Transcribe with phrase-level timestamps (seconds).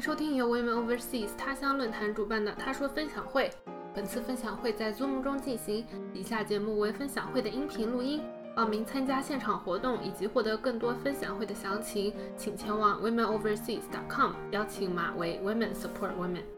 [0.00, 3.50] 收听由 Women Overseas 他乡论坛主办的他说分享会。
[3.94, 8.22] 本次分享会在 Zoom 中进行，以下节目为分享会的音频录音。
[8.54, 16.57] 报名参加现场活动以及获得更多分享会的详情，请前往 womenoverseas.com，邀请码为 Women Support Women。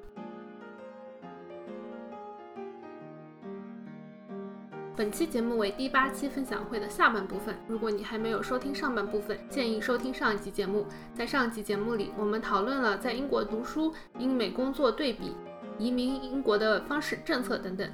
[5.01, 7.57] 本期节目为第八期分享会的下半部分。
[7.67, 10.85] 如果你还没有收听上半部分，建议收听上一集节目。
[11.15, 15.35] 在上一集节目里，我们讨论了在英国读书、英美工作对比、
[15.79, 17.91] 移民英国的方式、政策等等。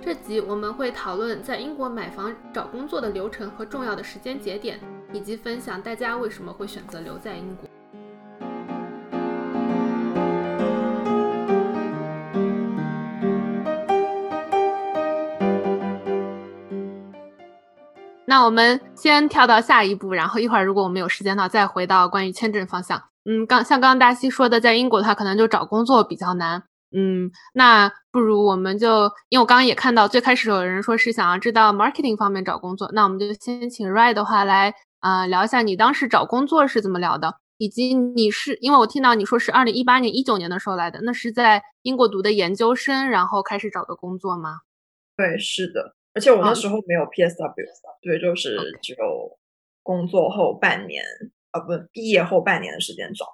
[0.00, 4.78] 这集我们会讨论在英国买房、找工作的流程和重要的时间节点，
[5.12, 7.68] 以及分享大家为什么会选择留在英国。
[18.30, 22.96] 那我们先跳到下一步，然后一会儿如果我们有时间呢，再回到关于签证方向。
[23.24, 26.62] 嗯，刚像刚刚大西说的，在英国的话，可能就找工作比较难。
[26.96, 44.60] 嗯，那不如我们就，因为我刚刚也看到最开始有人说是想要知道 marketing 方面找工作，那我们就先请 Ray 的话来啊聊一下你当时找工作是怎么聊的，以及你是因为我听到你说是二零一八年、一九年的时候来的，那是在英国读的研究生，然后开始找的工作吗？
[45.16, 45.96] 对，是的。
[46.12, 47.54] 而且我那时候没有 PSW，
[48.02, 49.38] 对，就是只有
[49.82, 51.04] 工作后半年，
[51.52, 53.26] 啊，不，毕业后半年的时间找。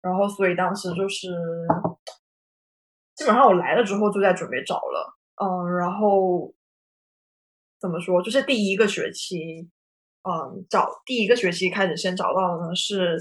[0.00, 1.28] 然后，所以当时就是
[3.14, 6.52] 基本上我来了之后就在准备找了，嗯，然后
[7.78, 9.68] 怎么说，就是第一个学期，
[10.22, 13.16] 嗯，找第一个学期开始先找到的呢是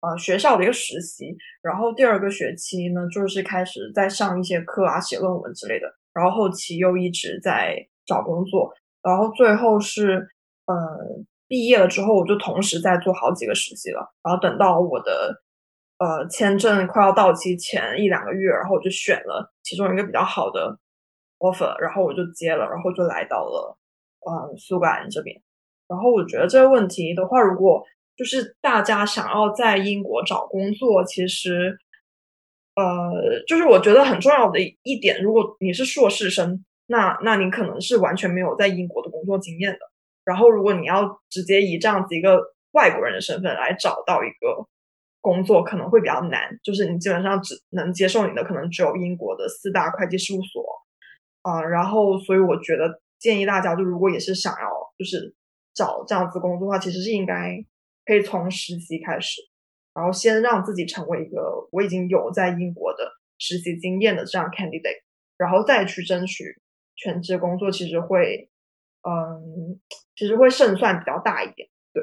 [0.00, 7.88] 呃学校的一个实习，然后第二个学期呢就是开始在上一些课啊，写论文之类的，然后后期又一直在。
[8.10, 10.28] 找工作，然后最后是，
[10.66, 10.74] 呃，
[11.46, 14.12] 毕业了之后，我就同时在做好几个实习了。
[14.24, 15.40] 然后等到我的，
[15.98, 20.76] 呃，签证快要到期前一两个月，然后我就选了其中一个比较好的
[21.38, 23.78] offer，然后我就接了，然后就来到了，
[24.26, 25.40] 呃，苏格兰这边。
[25.86, 27.84] 然后我觉得这个问题的话，如果
[28.16, 31.78] 就是大家想要在英国找工作，其实，
[32.74, 36.64] 呃，就是我觉得很重要的一点，如果你是硕士生。
[36.90, 39.78] 那那你可能是完全没有在英国的工作经验的，
[40.24, 42.42] 然后如果你要直接以这样子一个
[42.72, 44.66] 外国人的身份来找到一个
[45.20, 46.58] 工作，可能会比较难。
[46.64, 50.64] 就是你基本上只能接受你的，可能只有英国的四大会计事务所
[51.42, 51.62] 啊。
[51.62, 54.68] 然后，所以我觉得建议大家，就如果也是想要
[54.98, 55.32] 就是
[55.72, 57.64] 找这样子工作的话，其实是应该
[58.04, 59.40] 可以从实习开始，
[59.94, 65.02] 然后先让自己成为一个我已经有在英国的实习经验的这样 candidate，
[65.38, 66.60] 然后再去争取。
[67.02, 68.50] 全职工作其实会，
[69.08, 69.80] 嗯，
[70.14, 72.02] 其实会胜算比较大一点，对。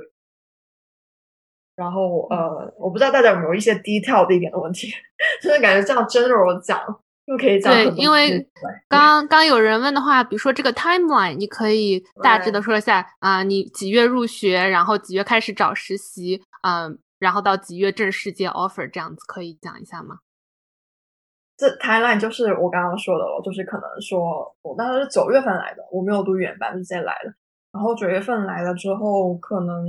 [1.76, 4.88] 然后呃，我不知道大家有没有一些低调的一点的问题，
[5.42, 6.80] 就是感觉这样 general 讲
[7.26, 7.72] 又可以讲。
[7.72, 8.50] 对，因为
[8.90, 20.22] 刚刚有人问的话，比如说这个 timeline，你可以大致的说一下啊，你几月入学，然后几月开始找实习，嗯，然后到几月正式接 offer，这样子可以讲一下吗？
[21.58, 27.34] 这 timeline 就是我刚刚说的了，就是可能说我当时是九月份来的，我没有读原班，直接来了。
[27.72, 29.84] 然后九月份来了之后，可能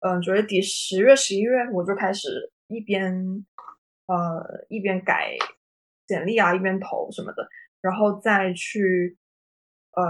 [0.00, 3.44] 嗯九月底、十月、十一月，我就开始一边
[4.06, 5.36] 呃一边改
[6.06, 7.48] 简历啊，一边投什么的，
[7.80, 9.18] 然后再去
[9.96, 10.04] 呃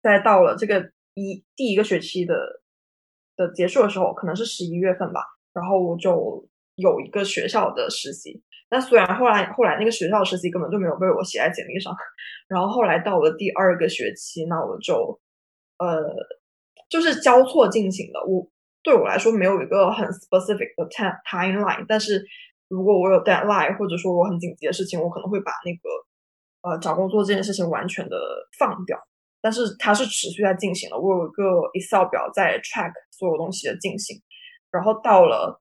[0.00, 2.62] 再到了这个一第一个学期的
[3.36, 5.20] 的结束的时候，可能是十一月份吧，
[5.52, 8.40] 然后我就有一个学校的实习。
[8.70, 11.94] 那虽然后来后来那个学校实习根本就没有被我写在简历上，
[12.48, 15.18] 然后后来到了第二个学期，那我就
[15.78, 16.04] 呃
[16.90, 18.20] 就是交错进行的。
[18.26, 18.46] 我
[18.82, 22.22] 对我来说没有一个很 specific 的 time timeline，但是
[22.68, 28.18] 如果我有 deadline 或者说我很紧急的事情，我可能会把那个呃找工作这件事情完全的
[28.58, 28.98] 放掉。
[29.40, 34.20] 但是它是持续在进行的，我有一个 Excel 表在 track 所有东西的进行，
[34.70, 35.58] 然后到了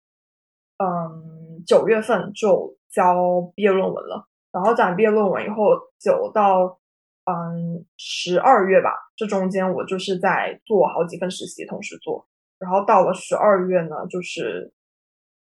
[0.77, 2.75] 嗯九月份就。
[2.91, 5.55] 交毕业论文了，然后讲毕业论文以后，
[5.99, 6.79] 九到
[7.25, 12.27] 嗯十二月吧，这中间我就是在做好几份实习，同时做。
[12.59, 14.73] 然后到了十二月呢，就是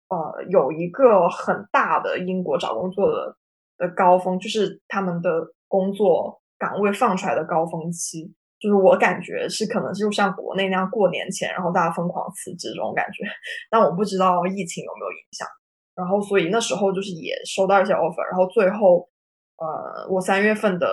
[0.09, 3.37] 呃有一个很大的英国找工作的
[3.77, 5.29] 的高峰，就是他们的
[5.67, 13.23] 工作岗位放出来的高峰期，就是我感觉是可能就像国内那样过年前，然后大家疯狂辞职这种感觉。
[13.69, 15.47] 但我不知道疫情有没有影响。
[15.95, 19.09] 然后，所以那时候就是也收到一些 offer，然后最后，
[19.57, 20.87] 呃，我三月份的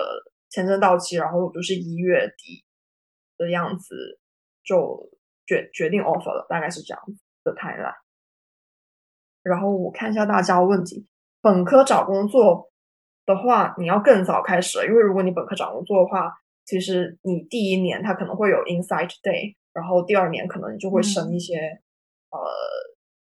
[0.49, 2.63] 签证到期，然后我就是一月底
[3.37, 4.19] 的样子
[4.63, 5.09] 就
[5.45, 7.95] 决决定 offer 了，大概是这样子的 timeline。
[9.43, 11.07] 然后我看一下大家问题，
[11.41, 12.71] 本科找工作
[13.25, 16.31] 的话，你要更早开始，因为如果你本科找工作的话，
[16.63, 21.55] 其实你第一年他可能会有 Insight Day，然后第二年可能你就会升一些
[22.29, 22.39] 呃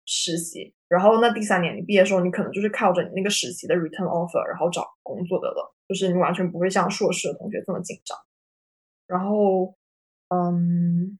[0.04, 8.16] 实习，然后那第三年你毕业的时候，你可能就是靠着你那个实习的 Return Offer，然后找工作的了，就是你完全不会像硕士的同学这么紧张。
[9.06, 9.74] 然后，
[10.28, 11.18] 嗯，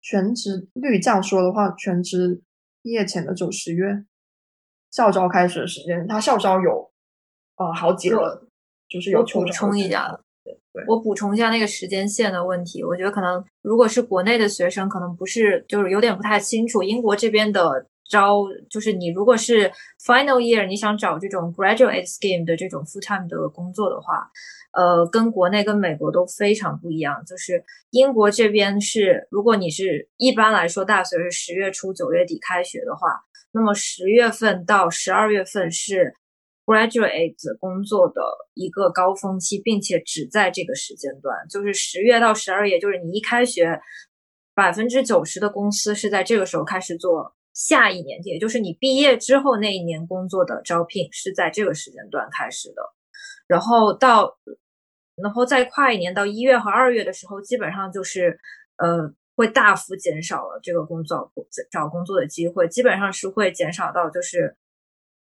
[0.00, 2.42] 全职率这样说的话，全职
[2.82, 4.04] 毕业前的九十月，
[4.90, 6.90] 校招开始的时间，他校招有
[7.56, 8.40] 呃好几轮，
[8.88, 10.18] 就是有补充一下。
[10.44, 12.82] 对，我补充一下那个时间线的问题。
[12.82, 16.82] 我觉得可能如果是国内的学生，可能不是，就是有点不太清楚。
[16.82, 19.72] 英国这边的招，就是你如果是
[20.04, 24.30] final year，你想找这种 graduate scheme 的这种 full time 的工作的话，
[24.72, 27.24] 呃，跟国内跟美国都非常不一样。
[27.26, 33.22] 就是英国这边是，如果你是一般来说大学是十月初九月底开学的话，
[33.52, 36.14] 那么十月份到十二月份是。
[36.64, 38.22] graduate 工作的
[38.54, 43.80] 一个高峰期，并且只在这个时间段，就是十月到十二月，就是你一开学，
[44.54, 52.82] 百分之九十的公司是在这个时候开始做下一年，也就是你毕业之后那一年工作的招聘是在这个时间段开始的，
[53.46, 54.38] 然后到，
[55.16, 58.38] 然后再跨一年到一月和二月的时候，基本上就是
[58.76, 61.32] 呃会大幅减少了这个工作
[61.70, 64.56] 找工作的机会，基本上是会减少到就是。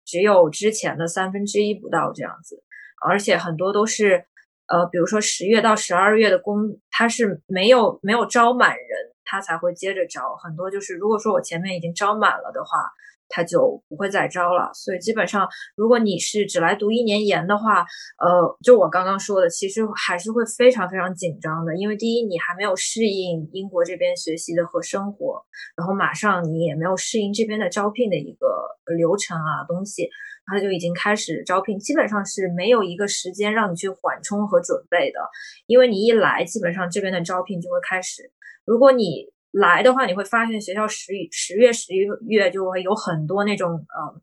[0.05, 2.61] 只有之前的三分之一不到这样子，
[3.07, 4.27] 而且很多都是，
[4.67, 10.37] 呃，比如说十月到十二月的工，它是没有没有招满人，他才会接着招。
[10.37, 12.93] 很多就是如果说我前面已经招满了的话。
[13.35, 17.79] 他就不会再招了，所以基本上，如果你是只来读一年研的话，
[18.19, 25.43] 呃，就我刚刚说的，其实还是会非常非常紧张的，因为第一，你还没有适应英国这边学习的和生活，
[25.75, 28.47] 然后马上你也没有适应这边的招聘的一个
[28.99, 30.11] 流程啊东西，
[30.45, 35.21] 他就已经开始招聘，基本上是没有一个时间让你去缓冲和准备的，
[35.67, 38.31] 因为你一来，基本上这边的招聘就会开始，
[38.65, 39.31] 如果你。
[39.55, 44.23] 来的话，你会发现学校十十月十一月就会有很多那种呃，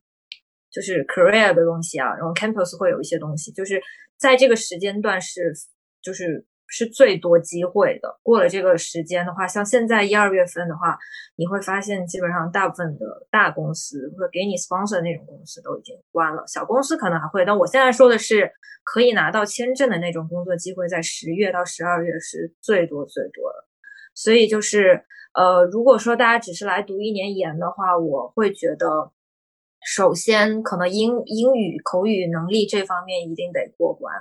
[0.71, 3.79] 就是 career 的东西啊，然后 campus 会有一些东西，就是
[4.17, 5.53] 在这个时间段是
[6.01, 8.19] 就是是最多机会的。
[8.23, 10.97] 过了这个时间的话，像现在一二月份的话，
[11.35, 17.45] 你会发现基本上大部分的大公司或者给你 sponsor 那种公司都已经关了，小公司可能还会。
[17.45, 18.51] 但我现在说的是
[18.83, 23.68] 可以拿到签证的那种工作机会，在十月到十二月是最多最多的，
[24.13, 25.05] 所以就是。
[25.31, 29.11] 呃，如果说大家只是来读一年研的话，我会觉得，
[29.85, 34.11] 首先可能英英语口语能力这方面一定得过关，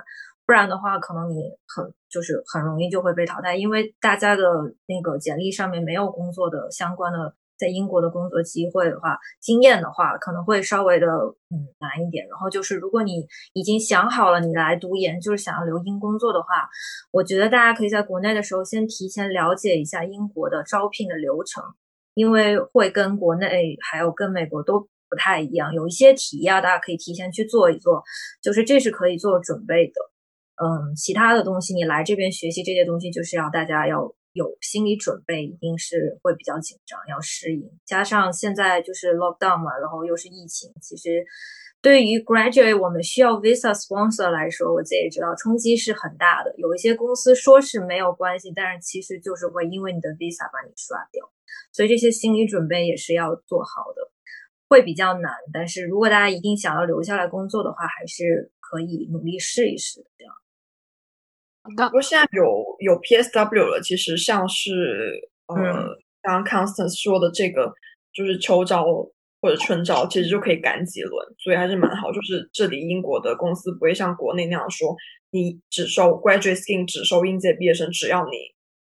[0.45, 4.43] 不然的话，可能你很就是很容易就会被淘汰，因为大家的
[4.85, 7.33] 那个简历上面没有工作的相关的。
[7.59, 12.25] 在英国的工作机会的话，经验的话可能会稍微的嗯难一点。
[12.29, 16.69] 然后就是，如果你已经想好了你来读研，就是想要留英工作的话，
[17.11, 21.61] 我觉得大家可以在国内的时候先提前了解一下英国的招聘的流程，
[22.13, 24.79] 因为会跟国内还有跟美国都
[25.09, 28.01] 不太一样，有一些题啊，大家可以提前去做一做，
[28.41, 29.93] 就是这是可以做准备的。
[30.63, 34.15] 嗯，其他的东西你来这边学习这些东西，就是要大家要。
[34.33, 37.69] 有心理准备，一定是会比较紧张，要适应。
[37.85, 41.25] 加上现在就是 lockdown 嘛，然后又是疫情，其实
[41.81, 46.53] 对于 graduate 我们需要 visa sponsor 来说，我自己也知道冲击是很大的。
[46.57, 51.31] 有一些公司说是没有关系，但是其实就是会因为你的 visa 把你刷掉，
[51.71, 54.11] 所以这些心理准备也是要做好的，
[54.67, 55.31] 会比较难。
[55.51, 60.33] 但是如果大家一定想要留下来工作的话，还是可以努力试一试这样。
[61.75, 65.55] 不过现在有有 PSW 了，其实像是呃，
[66.21, 67.73] 刚刚 Constance 说的这个，
[68.13, 68.85] 就是秋招
[69.41, 72.11] 或者春招，其实就可以赶几轮，所以还是蛮好。
[72.11, 74.95] 就是这里英国的公司不会像国内那样说，
[75.31, 78.37] 你只收 graduate scheme，只收应届毕业生，只要你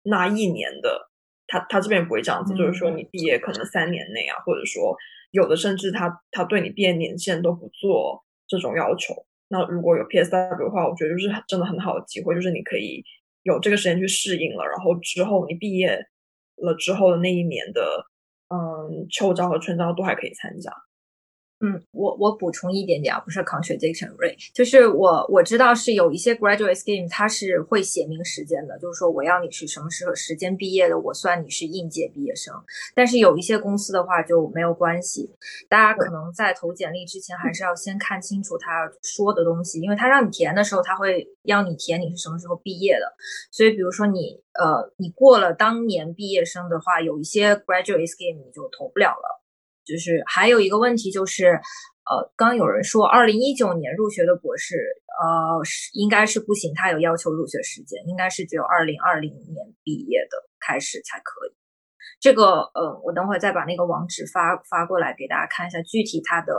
[0.04, 1.10] 那一年的，
[1.48, 4.96] 他他这边不会这样子，就是说你毕业可能三年内啊，或者说
[5.32, 9.14] 有的甚至他他对你毕业年限都不做这种要求。
[9.50, 13.04] 那如果有 PSW 的话，我觉得就是真的很好的机会，就是你可以
[13.44, 15.98] 有这个时间去适应了，然后之后你毕业
[16.58, 18.06] 了之后的那一年的，
[18.50, 20.72] 嗯，秋招和春招都还可以参加。
[21.62, 32.54] 嗯，我我补充一点点啊，不是 contradiction rate，就是我我知道是有一些 graduate scheme，它是会写明时间的，就是说我要你是什么时候时间毕业的，我算你是应届毕业生。
[32.94, 35.34] 但是有一些公司的话就没有关系，
[35.70, 43.14] 大家可能在投简历之前还是要先看清楚他说的东西，因为他让你填的时候，他会要你填你是什么时候毕业的。
[43.50, 49.45] 所以比如说你呃你过了当年毕业生的话，有一些 graduate scheme 你就投不了了。
[49.86, 51.48] 就是还有一个问题就是，
[52.10, 54.76] 呃，刚有人说二零一九年入学的博士，
[55.22, 61.56] 呃，是应该是不行，他有要求入学时间，应该是只有二零二零年毕业的开始才可以。
[62.20, 66.54] 这个，呃，我等会再把那个网址发发过来给大家看一下，具体它的。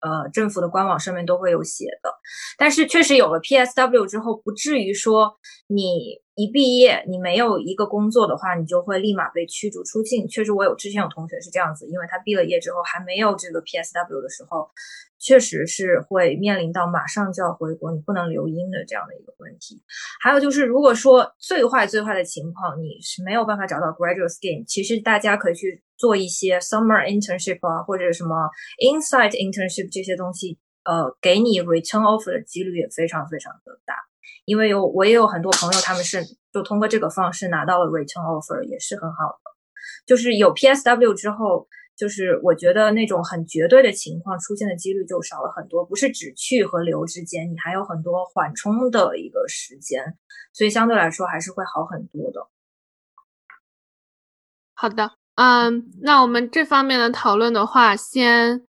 [0.00, 2.12] 呃，政府的官网上面都会有写的，
[2.58, 5.36] 但是确实有了 PSW 之后，不至于说
[5.68, 10.28] 你一毕业你没有一个工作的话，你就会立马被驱逐出境。
[10.28, 14.70] 确实，我有之前有同学是这样子，因为他毕了业之后还没有这个 PSW 的时候。
[15.18, 19.82] 确实是会面临到马上就要回国，你不能留英的这样的一个问题。
[20.20, 28.50] 还有就是，如果说最坏最坏的情况，你是没有办法找到 graduate scheme，其实大家可以去做一些 summer internship 啊，或者什么
[28.82, 33.94] inside internship 这些东西，呃，给你 return offer 的几率也非常非常的大。
[34.44, 39.50] 因为有我也有很多朋友，他们是就通过这个方式拿到了 return offer，也是很好的。
[40.06, 41.66] 就是有 PSW 之后。
[41.96, 50.16] 就是我觉得那种很绝对的情况出现的几率就少了很多，不是只去和留之间，你还有很多缓冲的一个时间，
[50.52, 52.48] 所以相对来说还是会好很多的。
[54.74, 58.66] 好的，嗯，那我们这方面的讨论的话，先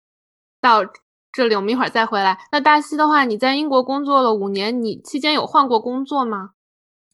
[0.62, 0.86] 到
[1.34, 2.40] 这里，我们一会儿再回来。
[2.52, 6.52] 那大西的话，你在英国工作了五年，你期间有换过工作吗？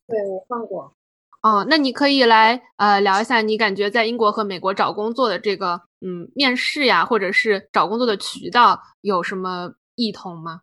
[0.07, 0.95] 对我换过。
[1.41, 10.61] 哦，那你可以来呃聊一下，你感觉在英国和美国找工作的这个嗯面试呀，或者是找工作的渠道有什么异同吗？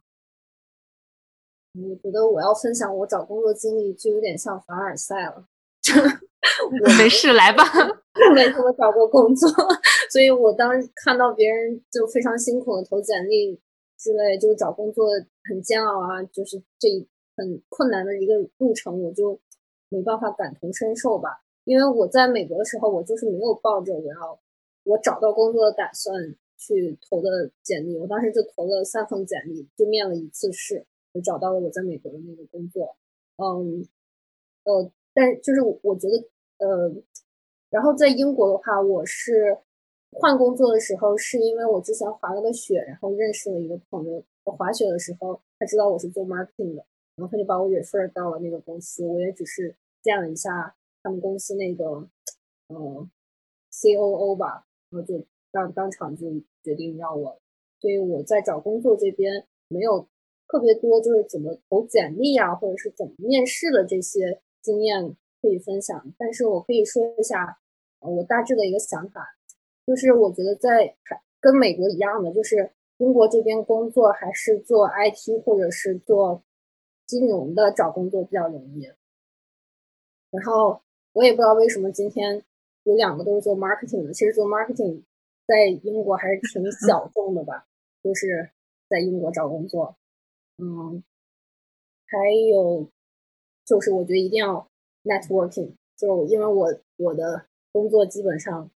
[1.75, 5.47] 我觉得我要分享我找工作经历，就有点像凡尔赛了。
[6.83, 7.65] 我没事，来吧。
[8.35, 9.49] 没怎么找过工作，
[10.13, 13.59] 所以我当时看到别人就非常辛苦的投简历
[13.99, 15.07] 之类，就是找工作
[15.49, 16.89] 很煎熬啊，就是这
[17.37, 19.41] 很困难的一个路程，我就。
[19.93, 24.39] 没办法感同身受吧，因为我在美国的时候，我就是没有抱着我要
[24.91, 27.97] 我找到工作的打算去投的简历。
[27.97, 32.97] 我当时就投了三份简历，就面了一次试，就找到了我在美国的那个工作。
[33.37, 33.87] 嗯，
[34.65, 36.93] 呃，但就是我觉得，呃，
[37.71, 39.57] 然后在英国的话，我是
[40.11, 44.25] 换工作的时候，是因为我之前滑了个雪，然后认识了一个朋友。
[44.45, 46.85] 滑雪的时候，他知道我是做 marketing 的。
[47.15, 51.85] 然后他就把我 refer 到了那个公司，我也只是见了一下他们公司那个
[52.69, 53.09] 呃
[53.71, 56.27] C O O 吧，然后就当当场就
[56.63, 57.41] 决定要我，
[57.81, 60.09] 所以我在找工作这边没有
[60.47, 67.59] 特别多就是怎么投简历啊，或者是怎么面试的这些经验可以分享，但是我可以说一下
[68.01, 69.37] 我大致的一个想法，
[69.87, 70.97] 就是我觉得在
[71.41, 76.43] 跟美国一样的，就是英国这边工作还是做 I T 或者是做。
[77.07, 78.89] 金融的找工作比较容易，
[80.31, 80.81] 然后
[81.13, 82.45] 我也不知道为什么今天
[82.85, 84.13] 有两个都是做 marketing 的。
[84.13, 85.03] 其实做 marketing
[85.47, 87.67] 在英国还是挺小众的吧，
[88.03, 88.51] 就是
[88.89, 89.97] 在英国找工作。
[90.59, 91.03] 嗯，
[92.07, 92.91] 还有
[93.65, 94.69] 就是我觉得一定要
[95.05, 98.71] networking，就因为我我的工作基本上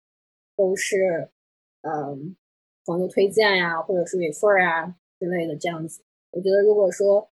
[0.56, 1.28] 都是
[1.82, 2.36] 嗯
[2.84, 6.02] 朋友推荐呀，或者是 refer 啊之类的这样子。
[6.30, 7.30] 我觉得如果说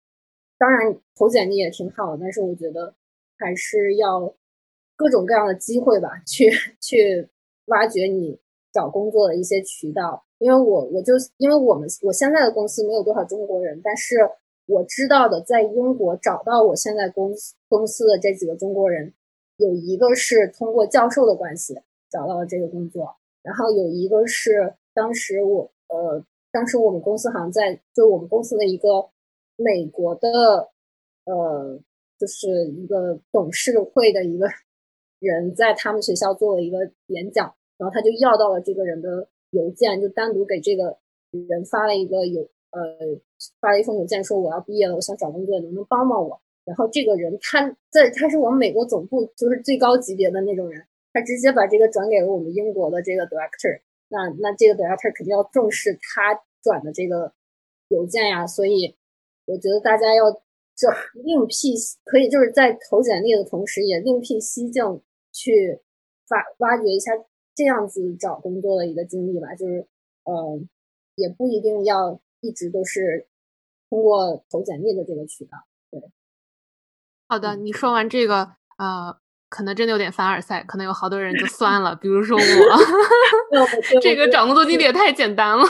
[0.58, 2.96] 当然，投简历也挺好的，但是我觉得
[3.38, 4.34] 还是要
[4.98, 6.50] 各种各样的机会吧，去
[6.82, 7.30] 去
[7.68, 8.38] 挖掘你
[8.74, 10.26] 找工作的一些渠道。
[10.40, 14.16] 因为我我就因为我们我现在的公司没有多少中国人，但是
[14.66, 19.14] 我知道的，在英国找到我现在公司公司的这几个中国人，
[19.56, 29.10] 有一个是通过教授的关系找到了这个工作，然后有一个是当时我呃，当时我们公司好像在就我们公司的一个。
[29.60, 30.30] 美国的，
[31.26, 31.80] 呃，
[32.20, 34.48] 就是一个董事会的一个
[35.20, 40.98] 人在他们学校做了一个演讲，然后他就要到了这个人的邮件，就单独给这个
[41.32, 42.82] 人发了一个邮，呃，
[43.60, 46.40] 发了一封邮件说我要毕业了，我想找工作，能不能帮帮我？
[46.66, 57.34] 然后这个人他在他是我们美国总部就是最高级别的那种人，他直接把这个转给了我们英国的这个 director，那那这个 director 肯定要重视他转的这个
[57.90, 58.96] 邮件呀，所以。
[59.50, 60.26] 我觉得大家要
[60.78, 60.88] 这
[61.24, 61.74] 另辟，
[62.06, 65.02] 可以就是在投简历的同时，也另辟蹊径
[65.34, 65.82] 去
[66.28, 67.12] 发挖掘一下
[67.56, 69.56] 这样子找工作的一个经历吧。
[69.56, 69.88] 就是，
[70.24, 70.62] 呃，
[71.16, 73.28] 也不一定要一直都是
[73.90, 75.58] 通过投简历的这个渠道。
[75.90, 76.00] 对，
[77.28, 79.18] 好的，你说完这个，呃，
[79.50, 82.44] 可能真的有点凡尔赛，可能有好多人就 酸了，比如说我，
[84.00, 85.66] 这个找工作经历也太简单了。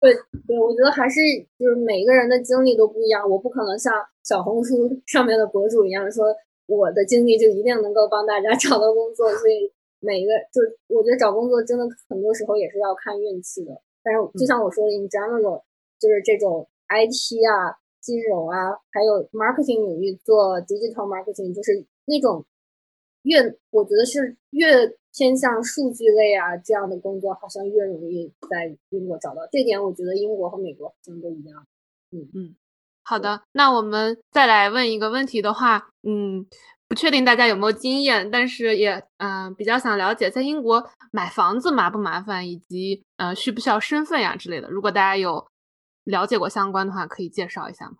[0.00, 0.14] 对
[0.46, 1.20] 对，我觉得还是
[1.58, 3.92] 就是每个人的经历都不一样，我不可能像
[4.24, 6.34] 小红书 上面的博主一样说
[6.66, 13.72] 我的经历就一定能够帮大家 找到工作，所以每一个就我觉得找工作真的很多时候也是要看运气的。
[14.02, 15.62] 但是就像我说的，in general，
[16.00, 22.46] 就是这种 IT 啊、金融啊，还有 marketing 领域做 digital marketing，就是那种
[23.24, 29.42] 越我觉得是越偏向数据类啊这样的工作，好像越容易在英国找到。
[29.50, 31.66] 这点我觉得英国和美国好像都一样。
[32.12, 32.56] 嗯嗯，
[33.02, 36.46] 好的，那我们再来问一个问题的话，嗯。
[36.90, 44.68] 不确定大家有没有经验，但是也嗯比较想了解，在英国买房子麻不麻烦，以及呃需不需要身份呀之类的。
[44.68, 45.46] 如果大家有
[46.02, 47.98] 了解过相关的话，可以介绍一下吗？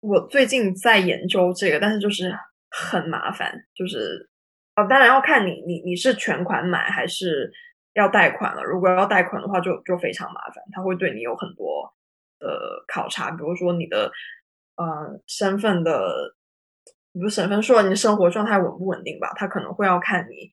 [0.00, 2.36] 我最近在研究这个，但是就是
[2.70, 4.28] 很麻烦，就是
[4.76, 7.50] 哦，当然要看你你你是全款买还是
[7.94, 8.62] 要贷款了。
[8.62, 11.92] 如果要贷款的话，就就非常麻烦，他会对你有很多
[12.38, 14.10] 的考察，比如说你的
[14.76, 16.34] 呃身份的。
[17.18, 20.50] 比如身份说你的生活状态稳不稳定吧，他可能会要看你，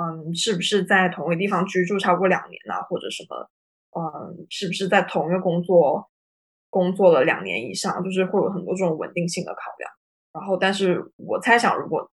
[0.00, 3.50] 嗯，是不是在同一个地方居住超过两年啊，或者什么，
[4.00, 6.08] 嗯，是不是在同一个工作
[6.70, 9.90] 工作了两年以上，就是会有很多这种稳定性的考量。
[10.32, 12.10] 然后，但是我猜想，如果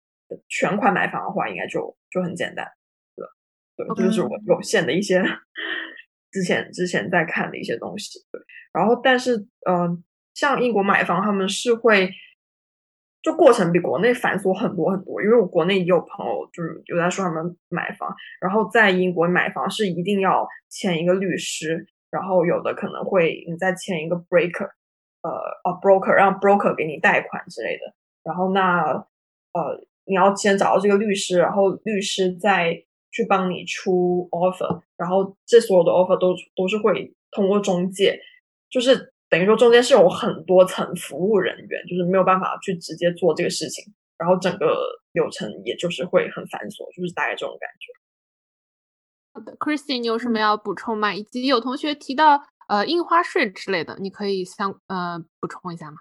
[0.48, 2.66] 全款买房的话，应该就就很简单，
[3.14, 5.22] 对，对，就是我有限的一些
[6.30, 8.18] 之前之前在看的一些东西。
[8.30, 8.40] 对，
[8.72, 9.36] 然后，但是，
[9.68, 10.02] 嗯，
[10.34, 12.10] 像英国买房，他们是会。
[13.22, 24.70] 就过程比国内繁琐很多很多，因为我国内也有朋友就是有在说他们买房，然后在英国买房是一定要签一个律师，然后有的可能会你再签一个 breaker，
[25.22, 25.30] 呃
[25.64, 32.72] 啊 broker 让 broker 给你贷款之类的，然后那呃你要先找到这个律师，然后律师再
[33.10, 38.18] 去帮你出 offer，然后这所有的 offer 都都是会通过中介，
[38.70, 39.12] 就是。
[39.28, 47.92] 等于说中间是有很多层服务人员，就是没有办法去直接做这个事情，然后整个流程也就是会很繁琐，就是大概这种感觉。
[49.34, 51.12] 好的，Christine，你有什么要补充吗？
[51.12, 55.96] 以及有同学提到呃印花税之类的，你可以相呃补充一下吗？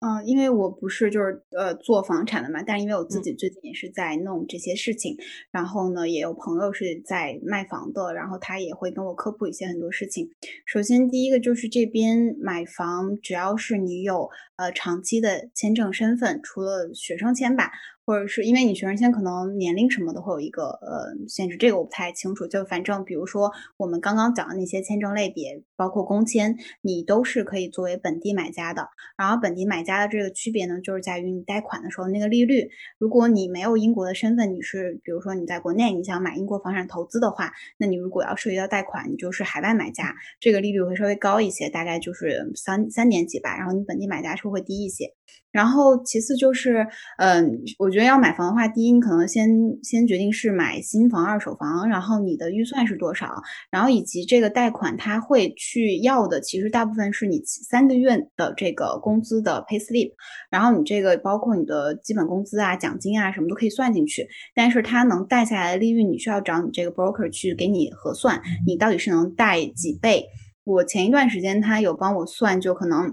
[0.00, 5.14] 嗯，因为我不是就是呃做房产的嘛，但是因为我自己最近也是在弄这些事情，
[5.50, 10.30] 然后呢也有朋友是在卖房的，然后他也会跟我科普一些很多事情。
[10.64, 17.70] 首先第一个就是这边买房，只要是你有呃长期的签证身份，除了学生签吧。
[18.04, 22.46] 或者是因为你学生签可能年龄什么的会有一个呃限制，这个我不太清楚。
[22.46, 28.88] 就反正比如说我们刚刚讲的那些签证类别，包括工签，你都是可以作为本地买家的。
[29.16, 32.68] 然后本地买家的这个区别呢，就是在于你贷款的时候那个利率。
[32.98, 43.56] 如果你没有英国的身份，你是比如说你在国内你想买英国房产投资的话，那你如果要涉及到贷款，你就是海外买家，这个利率会稍微高一些，大概就是三三点几吧。
[43.56, 45.14] 然后你本地买家是会低一些。
[45.52, 46.86] 然后其次就是，
[47.18, 49.48] 嗯，我觉得要买房的话，第一你可能先
[49.82, 60.12] 先决定是买新房、二手房，然后你的预算是多少，然后以及这个贷款他会去要的，其实大部分是你三个月的这个工资的 pay slip，
[60.50, 70.26] 然后你这个包括你的基本工资啊、奖金啊什么都可以算进去，但是他能贷下来的利率，你需要找你这个 broker 去给你核算，你到底是能贷几倍。
[70.62, 73.12] 我前一段时间他有帮我算，就可能。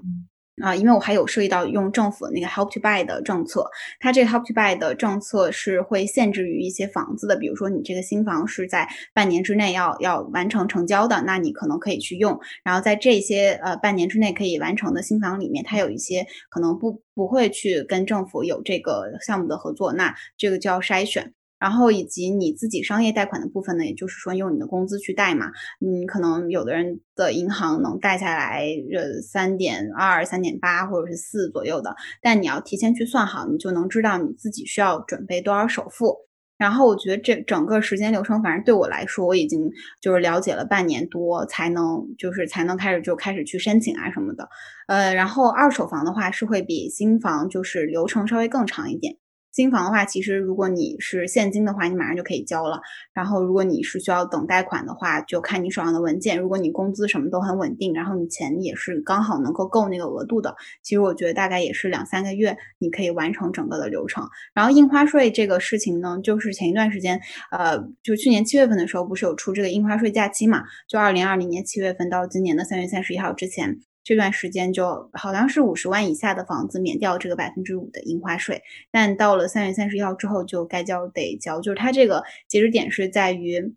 [0.62, 12.39] 啊，因为我还有涉及到用政府那个 Help to Buy 的政策，它这个 Help to Buy 的政策是会限制于一些房子的，比如说你这个新房是在半年之内要要完成成交的，那你可能可以去用。
[12.63, 21.34] 然后在这些呃半年之内可以完成的新房里面，它有一些可能不不会去跟政府有这个项目的合作，那这个就要筛选。
[21.60, 25.48] 然后以及你自己商业贷款的部分呢，也就是说用你的工资去贷嘛，
[25.82, 36.15] 嗯，可能有的人的银行能贷下来呃三点二、三点八或者是四左右的，但你要提前去算好，你就能知道你自己需要准备多少首付。
[36.58, 39.70] 然后我觉得这整个时间流程，反正对我来说，我已经
[40.02, 44.50] 就是了解了半年多，才能就是才能开始就开始去申请啊什么的。
[44.88, 49.17] 呃，然后二手房的话是会比新房就是流程稍微更长一点。
[49.58, 52.80] 新房的话，其实如果你是现金的话，你马上就可以交了。
[53.12, 56.38] 然后，如果你是需要等贷款的话，就看你手上的文件。
[56.38, 64.30] 如果你工资什么都很稳定，然后你钱也是刚好能够够那个额度的，其实我觉得大概也是两三个月，你可以完成整个的流程。
[64.54, 70.65] 然后印花税这个事情呢，就是前一段时间，呃，就去年七月份的时候，不是有出这个印花税假期嘛？
[70.88, 73.80] 就二零二零年七月份到今年的三月三十一号之前。
[74.08, 83.76] 这段时间就好像是五十万以下的房子免掉这个百分之五的印花税，但到了三月三十一号之后就该交得交，就是它这个截止点是在于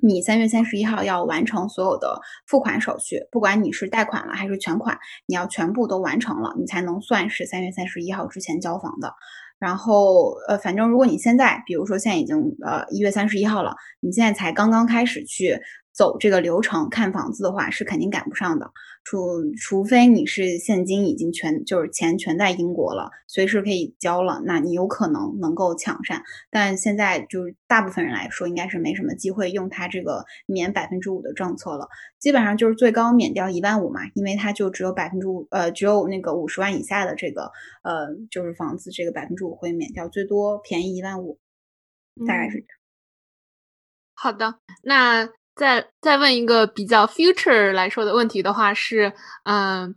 [0.00, 9.12] 你三月三十一号要完成所有的付款手续，不管你是贷款了还是全款，你要全部都完成了，你才能算是三月三十一号之前交房的。
[9.58, 15.60] 然后呃，反正如果你现在，比如说现在已经呃一月三十一号了，你现在才刚刚开始去。
[15.96, 18.70] 走这个流程看房子的话是肯定赶不上的，
[19.08, 26.20] 除除非你是现金已经全就是钱全在英国了，随时可以交了，那你有可能能够抢上。
[26.50, 31.86] 但现在就是大部分人来说，应该是没什么机会用它这个免百分之五的政策了。
[32.18, 37.52] 基本上就是最高免掉一万五嘛，因为它就只有百分之五，呃，只有那个五十万以下的这个
[37.84, 41.38] 呃就是房子这个百分之五会免掉，最多便宜一万五，
[42.26, 42.68] 大概是这样。
[44.14, 45.28] 好的，那。
[45.56, 49.14] 再再问一个比较 future 来说的问题的话是，
[49.44, 49.94] 嗯，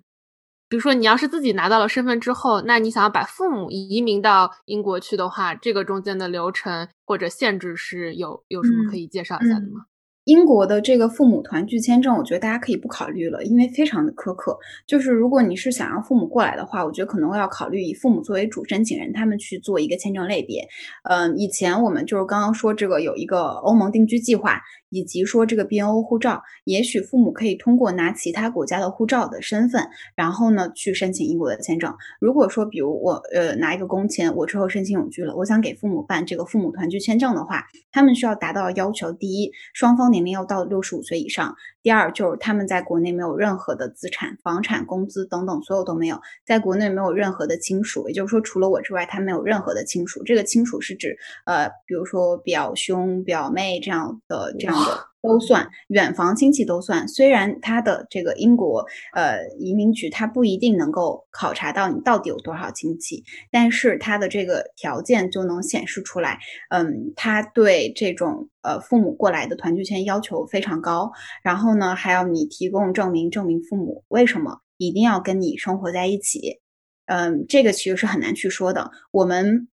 [0.69, 9.85] 比如说你要是自己拿到了身份之后，那你想要把父母移民到英国去的话，这个中间的流程或者限制是有有什么可以介绍一下的吗？
[10.25, 14.55] 英国的这个父母团聚签证，我觉得大家可以不考虑了，因为非常的苛刻。
[14.85, 20.67] 就是如果你是想让父母过来的话，我觉得可能要考虑以父母作为主申请人，他们去做一个签证类别。
[21.09, 24.61] 嗯，以前我们就是刚刚说这个有一个欧盟定居计划。
[24.89, 31.93] 以及说这个 BNO 护照，也许父母可以通过拿其他国家的护照的身份，然后呢去申请英国的签证。
[32.19, 50.23] 如果说，比如我呃拿一个工签，我之后申请永居了，我想给父母办这个父母团聚签证的话，他们需要达到要求：第一，双方年龄要到六十五岁以上；第二，就是他们在国内没有任何的资产、房产、工资等等，所有都没有，在国内没有任何的亲属，也就是说，除了我之外，他没有任何的亲属。
[50.23, 55.09] 这个亲属是指呃，比如说表兄、表妹这样的这样的。
[55.21, 71.11] 都算远房亲戚都算，虽然他的这个英国呃移民局他不一定能够考察到你到底有多少亲戚，但是他的这个条件就能显示出来，嗯，他对这种呃父母过来的团聚签要求非常高，
[71.43, 76.59] 然后呢还要你提供证明，证明父母为什么一定要跟你生活在一起，
[77.07, 79.67] 嗯，这个其实是很难去说的，我们。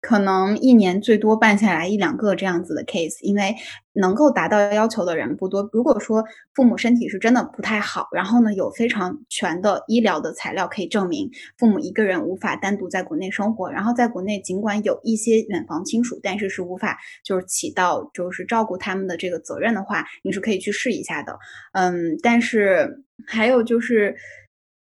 [0.00, 3.54] 可能一年最多办下来一两个这样子的 case，因为
[3.94, 5.68] 能够达到要求的人不多。
[5.72, 21.36] 如果说父母身体是真的不太好，然后呢有非常全的医疗的材料可以证明父母一个人无法单独在国内生活，然后在国内尽管有一些远房亲属，但是是无法就是起到就是照顾他们的这个责任的话，你是可以去试一下的。
[21.72, 24.14] 嗯，但是还有就是。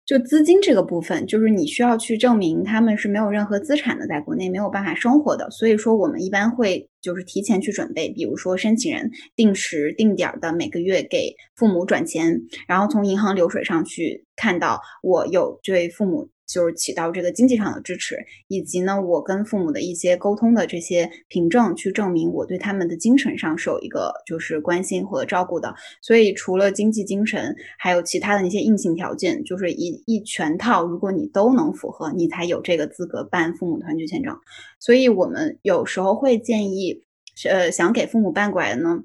[0.07, 5.51] 就资金这个部分，就是你需要去证明他们是没有任何资产的，在国内没有办法生活的。
[5.51, 16.29] 所以说，我们一般会就是提前去准备，比如说申请人定时定点的每个月给父母转钱，然后从银行流水上去看到我有对父母。
[16.47, 25.75] 就是起到这个经济上的支持，以及呢，我跟父母的一些沟通的这些凭证，去证明我对他们的精神上是有一个就是关心和照顾的。
[26.01, 34.33] 所以除了经济、精神，还有其他的那些硬性条件，就是一一全套，如果你都能符合，你才有这个资格办父母团聚签证。
[34.79, 37.03] 所以我们有时候会建议，
[37.49, 39.03] 呃，想给父母办过来的呢，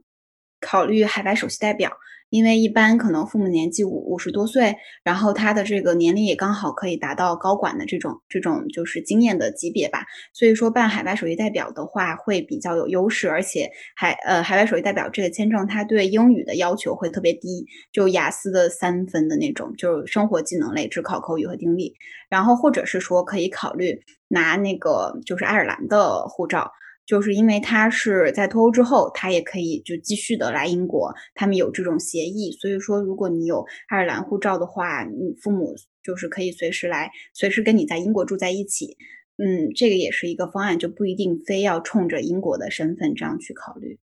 [0.61, 1.91] 考虑海外首席代表。
[2.33, 21.95] 因为一般可能父母年纪五五十多岁，然后他的这个年龄也刚好可以达到高管的这种这种就是经验的级别吧，所以说办海外首席代表的话会比较有优势，而且海呃海外首席代表这个签证，它对英语的要求会特别低，就雅思的三分的那种，就是生活技能类，只考口语和听力，
[22.31, 26.73] 然后或者是说可以考虑拿那个就是爱尔兰的护照。
[27.05, 38.97] 就是因为他是在脱欧之后，他也可以就继续的来英国，他们有这种协议，所以说如果你有爱尔兰护照的话，你父母就是可以随时来，随时跟你在英国住在一起，
[39.37, 43.99] 嗯，这个也是一个方案，就不一定非要冲着英国的身份这样去考虑。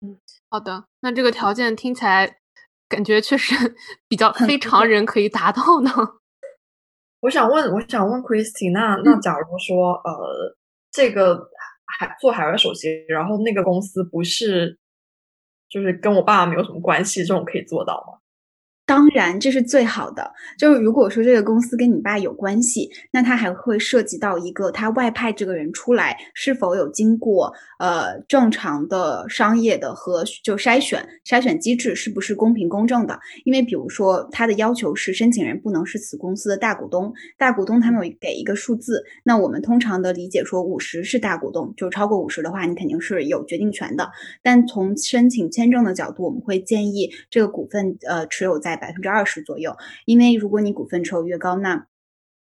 [0.00, 0.16] 嗯，
[0.48, 2.36] 好的，那这个条件听起来
[2.88, 3.54] 感觉确实
[4.08, 5.90] 比较 非常人可以达到呢。
[7.20, 10.56] 我想问，我想问 Christy，那那假如说呃
[10.92, 11.50] 这个。
[11.98, 14.78] 海做海外手机，然后那个公司不是，
[15.68, 18.23] 就是跟我爸爸没有什么关系，这种可以做到吗？
[18.86, 20.30] 当然，这是最好的。
[20.58, 33.18] 就是如果说这个公司跟你爸有关系，那他还会涉及到一个他外派这个人出来是否有经过呃正常的商业的和就筛选筛选机制是不是公平公正的？
[33.44, 44.10] 因为比如说他的要求是申请人不能是此公司的大股东，大股东他们有给一个数字，那我们通常的理解说五十是大股东，就超过五十的话，你肯定是有决定权的。
[44.42, 48.73] 但从申请签证的角度，我们会建议这个股份呃持有在。
[48.76, 51.86] 百分之二十左右，因为如果你股份持有越高，那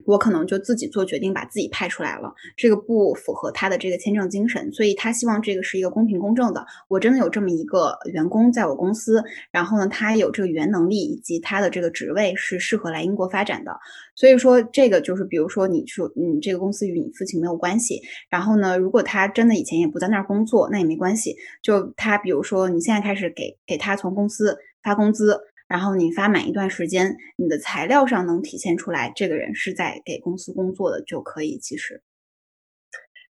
[0.05, 6.63] 我可能就自己做决定，把自己派出来了，这个不符合他的这个签证精神，所以他希望这个是一个公平公正的。
[6.87, 13.75] 我真的有这么一个员工在我公司，然后呢，他有这个语言能力以及他的这个职位是适合来英国发展的。
[14.15, 17.99] 所以说，这个就是比如说你说，嗯，这个公司与你父亲没有关系。
[18.29, 21.35] 然后呢，如果他真的以前也不在那儿工作，那也没关系。
[21.63, 25.41] 就他比如说你现在开始给给他从公司发工资。
[25.67, 31.57] 然后你发满一段时间，你的材料上能体现出来这个人是在给公司工作的就可以。
[31.59, 32.01] 其实，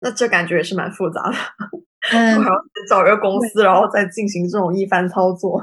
[0.01, 1.37] 那这感觉也是蛮复杂的，
[2.13, 2.57] 嗯，还要
[2.89, 5.63] 找一个公司，然后再进行这种一番操作。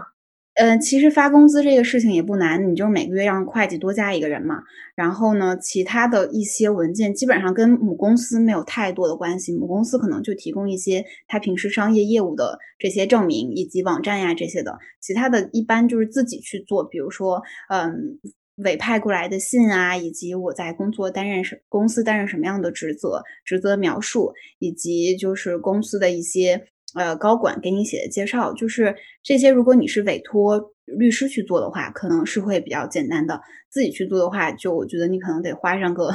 [0.59, 4.61] 嗯，其实发工资这个事情也不难，你就是每个月让会计多加一个人嘛。
[4.93, 16.83] 然后呢，其他的一些文件基本上跟母公司没有太多的关系，母公司可能就提供一些他平时商业业务的这些证明以及网站呀这些的，其他的一般就是自己去做。
[16.83, 18.19] 比如说，嗯，
[18.57, 26.65] 委派过来的信啊，以及我在工作担任什公司担任什么样的职责，职责描述，以及就是公司的一些。
[26.99, 29.49] 呃，高管给你写的介绍，就是这些。
[29.49, 33.39] 如果你是委托律师去做的话，可能是会比较简单的。
[33.69, 36.11] 自己去做的话，就我觉得你可能得花上个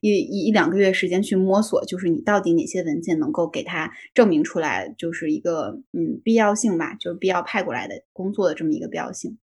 [0.00, 9.38] 一一一两个月时间去摸索，就是你到底哪些文件能够给他证明出来，就是一个嗯必要性吧，就是必要派过来的工作的这么一个必要性。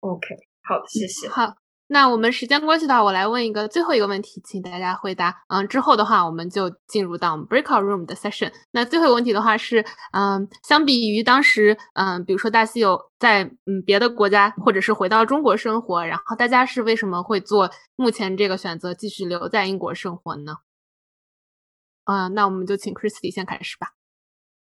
[0.00, 1.28] OK，好，谢谢。
[1.28, 1.61] 好。
[1.88, 5.42] 那我们时间关系的话，我来问一个最后一个问题，请大家回答。
[5.48, 8.50] 嗯，之后的话，我们就进入到我们 breakout room 的 session。
[8.70, 20.56] 那最后一个问题的话是，嗯，相比于当时，嗯，比如说大西有在嗯别的国家，或者是回到中国生活，然后大家是为什么会做目前这个选择，继续留在英国生活呢？
[22.04, 23.88] 嗯，那我们就请 Christy 先开始吧。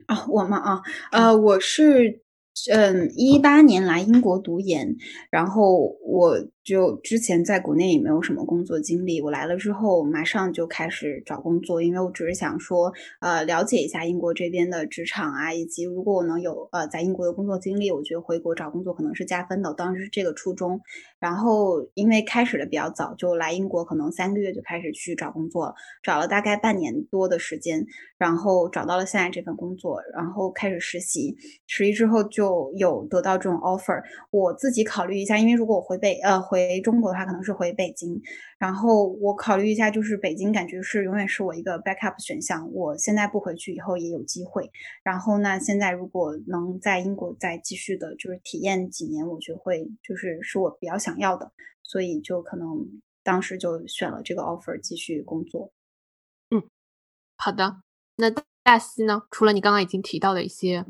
[0.08, 0.58] 啊，我们？
[0.58, 2.23] 啊，呃，我是。
[2.70, 4.96] 嗯，一八年来英国读研，
[5.28, 9.20] 然后我就之前在国内也没有什么工作经历。
[9.20, 19.74] 我来了之后，马上就开始找工作，因为我只是想说，呃，了解一下英国这边的职场啊，以及如果我能有呃在英国的工作经历，我觉得回国找工作可能是加分的。
[19.74, 20.80] 当时是这个初衷。
[21.18, 27.84] 然后因为开始的比较早，就来英国可能三个月就开始去找工作，找了大概半年多的时间，
[28.24, 31.36] 然后找到了现在这份工作，然后开始实习。
[31.66, 34.02] 实习之后就有得到这种 offer。
[34.30, 38.18] 我自己考虑一下，因为如果我回北呃回中国的话，可能是回北京。
[38.58, 42.66] 然后我考虑一下，就是北京感觉是永远是我一个 backup 选项。
[42.72, 44.70] 我现在不回去，以后也有机会。
[45.02, 51.52] 然后那现在如果能在英国再继续的，就是体验几年，我觉得会就是是我比较想要的。
[51.82, 52.66] 所以就可能
[53.22, 55.70] 当时就选了这个 offer 继续工作。
[56.50, 56.62] 嗯，
[57.36, 57.76] 好的。
[58.16, 58.30] 那
[58.62, 59.22] 大西呢？
[59.30, 60.84] 除了你刚刚已经提到的一些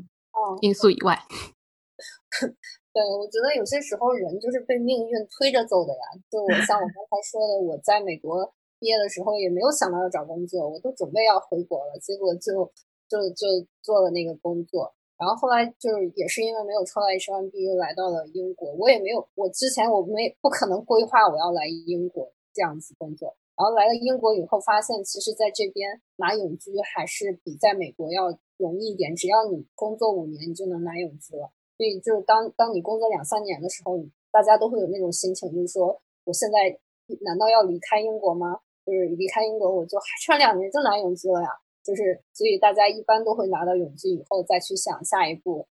[0.61, 1.17] 因素以外。
[2.93, 6.03] 对，我觉得有些时候人就是被命运推着走的呀。
[6.29, 8.45] 就我 像我刚才说的，我在美国
[8.79, 12.71] 毕业的时候也没有想到要找工作，我都准备要回国了，结果就
[13.09, 14.93] 就就做了那个工作。
[15.17, 18.71] 然后后来就是也是因为没有抽到 H1B，又来到了英国。
[18.73, 23.35] 我也没有，我之前我没不可能规划我要来英国这样子工作。
[23.57, 31.49] 然后来了英国以后，发现其实在这边拿永居还是比在美国要容易一点，只要你工作五年，你就能拿永居了。
[31.77, 33.97] 所以，就是当当你工作两三年的时候，
[34.31, 36.77] 大家都会有那种心情，就是说，我现在
[37.21, 38.59] 难道要离开英国吗？
[38.85, 41.49] 就是离开英国，我就还差两年就拿永居了呀。
[41.83, 45.67] 就是，所以大家一般都会拿到永居以后，再去想下一步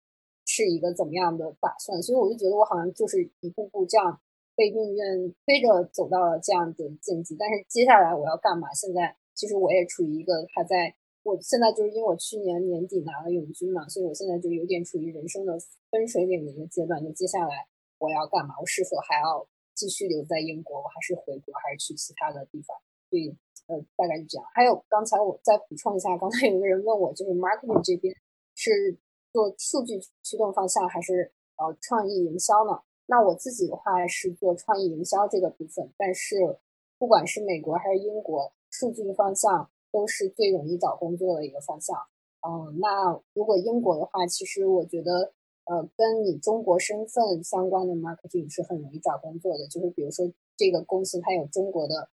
[0.45, 2.01] 是一个怎么样的打算。
[2.01, 4.19] 所以我就觉得我好像就是一步步这样
[4.55, 7.35] 被命运推着走到了这样的境地。
[7.37, 8.73] 但是接下来我要干嘛？
[8.73, 10.95] 现在其实我也处于一个还在。
[11.23, 15.57] 我现在就是因为我去年年底拿了永居嘛，所以我现在就有点处于人生的
[15.89, 17.01] 分水岭的一个阶段。
[17.01, 17.65] 就接下来
[17.97, 18.55] 我要干嘛？
[18.59, 20.83] 我是否还要继续留在英国？
[20.83, 21.53] 我还是回国？
[21.63, 22.75] 还是去其他的地方？
[23.09, 23.33] 所以
[23.67, 24.45] 呃，大概是这样。
[24.53, 28.13] 还有刚才我再补充一下，刚才有一个人问我，就是 marketing 这边
[28.55, 28.99] 是
[29.31, 32.83] 做数据驱动方向还是呃创意营销呢？
[33.05, 36.59] 那我自己的话是做创意营销这个部分，但是
[36.97, 39.69] 不管是美国还是英国，数据方向。
[39.93, 41.95] 都是最容易找工作的一个方向。
[42.41, 45.31] 嗯，那如果英国的话，其实我觉得，
[45.65, 49.67] 呃，跟你中国身份相关的 marketing 是很容易找工作的。
[49.67, 50.25] 就是比如说，
[50.57, 52.09] 这个公司它有中国的，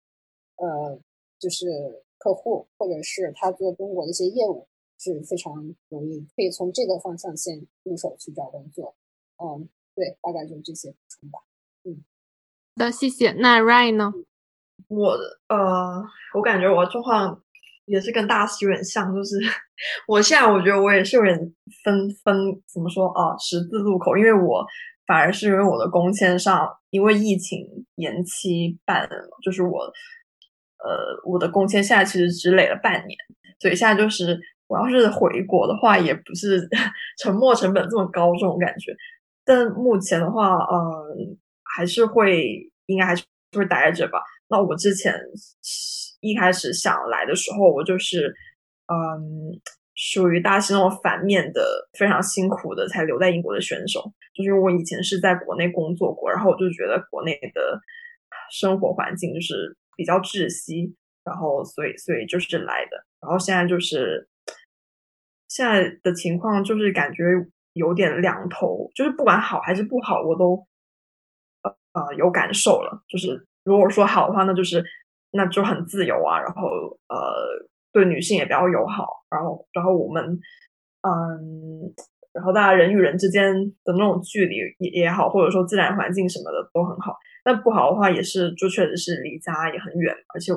[0.57, 0.99] 呃，
[1.39, 8.93] 就是客户，或者是他做中国的一些业务，是非常容易，可以从这个方向先入手去找工作。
[9.41, 11.39] 嗯，对，大概就这些补充吧。
[11.83, 11.99] 嗯，
[12.77, 13.33] 好的，谢谢。
[13.33, 14.13] 那 Ryan 呢？
[14.87, 15.17] 我
[15.49, 17.43] 呃，我感觉我状况。
[17.91, 19.35] 也是跟大西有点像，就是
[20.07, 21.35] 我现在我觉得我也是有点
[21.83, 22.37] 分分
[22.71, 24.63] 怎么说啊十字路口，因为我
[25.07, 29.09] 反而是因为我的工签上因为疫情延期办，
[29.43, 29.79] 就是我
[30.85, 33.17] 呃，我的工签现在其实只累了半年，
[33.59, 36.69] 所以现在就是我要是回国的话，也不是
[37.17, 38.95] 沉没成本这么高这种感觉。
[39.49, 41.15] 但目前的话，呃，
[41.63, 43.23] 还是会应该还是
[43.57, 44.21] 会待着吧。
[44.49, 45.19] 那我之前
[46.21, 48.35] 一开始想来的时候，我就是
[48.87, 49.59] 嗯。
[50.01, 51.61] 属于大西那种反面的，
[51.97, 53.99] 非常辛苦的才留在英国的选手，
[54.33, 57.77] 就是我以前是在国内工作过，然后我就觉得国内的
[58.49, 64.25] 生活环境就是比较窒息，然后所以所以就是来的，然后现在就是
[65.49, 67.21] 现在的情况就是感觉
[67.79, 70.67] 有点两头，就是不管好还是不好，我都
[71.63, 74.83] 呃呃有感受了，就是如果说好的话，那就是
[75.31, 76.67] 那就很自由啊，然后
[77.07, 77.69] 呃。
[77.91, 80.23] 对女性也比较友好，然后，然后我们，
[81.01, 81.91] 嗯，
[82.31, 83.51] 然后大家人与人之间
[83.83, 87.17] 的那种距离也也好，或者说自然环境什么的都很好。
[87.43, 90.51] 但不好的话，也是就确实是离家也很远，而且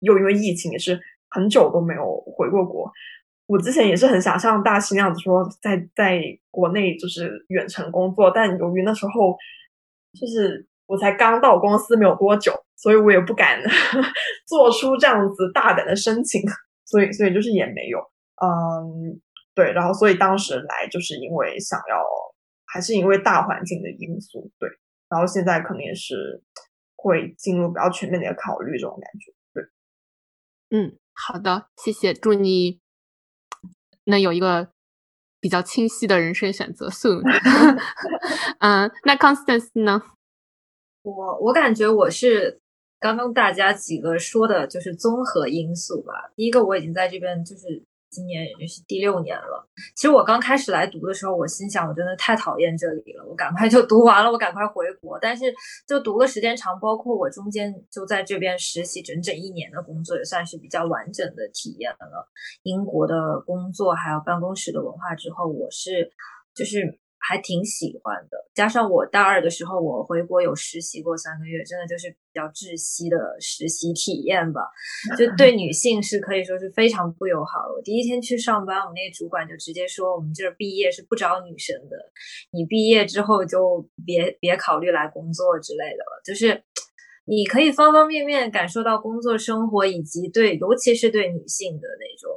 [0.00, 2.92] 又因为疫情，也是很久都没有回过国。
[3.46, 9.36] 我之前也是很想像大西那样子说，在在国内就是远程工作，但由于那时候
[10.18, 13.60] 就是我才刚到公司没有多久，所以我也不敢
[14.46, 16.40] 做出这样子大胆的申请。
[16.86, 17.98] 所以，所以就是也没有，
[18.44, 19.18] 嗯，
[19.54, 22.04] 对，然后所以当时来就是因为想要，
[22.66, 24.68] 还是因为大环境的因素，对，
[25.08, 26.42] 然后现在可能也是
[26.94, 29.64] 会进入比较全面的一个考虑这种感觉，对，
[30.78, 32.80] 嗯，好的，谢谢，祝你
[34.04, 34.68] 能有一个
[35.40, 37.22] 比较清晰的人生选择，soon，
[38.60, 40.02] 嗯，那 Constance 呢？
[41.02, 42.60] 我我感觉我是。
[43.00, 46.32] 刚刚大家几个说的就是综合因素吧。
[46.34, 47.82] 第一个，我已经在这边就是
[48.14, 49.68] 今年已经是第六年了。
[49.96, 55.18] 其实我刚开始来读的时候，我心想我真的太讨厌这里了，我赶快就读完了，我赶快回国。
[55.20, 55.52] 但是
[55.88, 62.28] 就读的时间长，包括我中间就在这边实习整整一年的工作，也算是比较完整的体验了
[62.62, 66.12] 英国的工作还有办公室的文化之后，我是
[66.54, 66.98] 就是。
[67.26, 74.60] 还挺喜欢的，加上我大二的时候，我回国有实习过三个月，真的就是比较窒息的实习体验吧。
[75.16, 77.60] 就对 女性是可以说是非常不友好。
[77.74, 81.96] 我第一天去上班，我们那主管就直接说，我们这儿毕业是不招女生的，
[82.50, 86.20] 你毕业之后就别别考虑来工作之类的了。
[86.24, 86.62] 就是
[87.24, 92.30] 你可以方方面面感受到工作生活，以及对，尤其是对女性的那种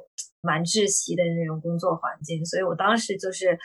[0.47, 2.45] 蛮窒息的那种工作环境。
[2.45, 3.59] 所以我当时就是。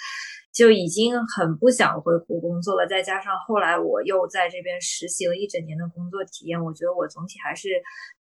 [0.53, 7.71] 就已经很不想回国工作了，再加上后来我又在这边实习了一整年的工作体验，我觉得我总体还是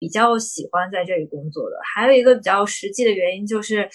[0.01, 1.77] 比较喜欢在这里工作的。
[1.95, 3.89] 还有一个比较实际的原因就是，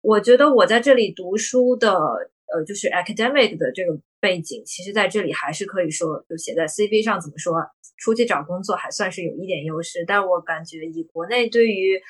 [0.00, 7.54] 我觉得我在这里读书的，呃，就是 academic 的这个背景，其实在这里还是可以说，就写在 CV 上怎么说，
[7.98, 10.04] 出去找工作还算是有一点优势。
[10.04, 12.02] 但我感觉以国内对于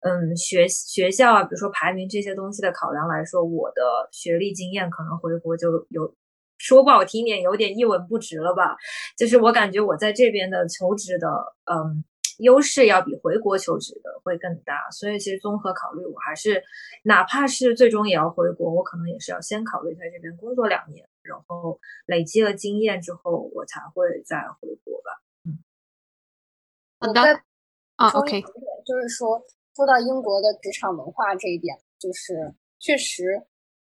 [0.00, 3.82] 嗯，学学校啊，比如说排名这些东西的考量来说，我的
[4.12, 6.14] 学历经验可能回国就有
[6.56, 8.76] 说不好听点，有点一文不值了吧。
[9.16, 11.26] 就是我感觉我在这边的求职的
[11.64, 12.04] 嗯
[12.38, 16.62] 优势要比回国求职的会更大，所以其实综合考虑，我还是
[17.02, 25.20] 哪怕是最终也要回国，我可能也是要先考虑在这边工作两年，然后累积了经验之后，我才会再回国吧。
[25.44, 25.58] 嗯，
[27.00, 27.42] 好的
[27.96, 28.40] 啊，OK，
[28.86, 29.42] 就是说。
[29.78, 33.40] 说到英国的职场文化这一点，就是确实